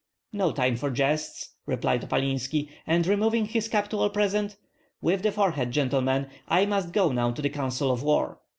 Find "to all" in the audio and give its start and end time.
3.89-4.09